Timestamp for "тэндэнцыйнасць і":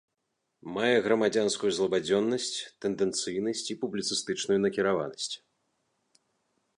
2.85-3.77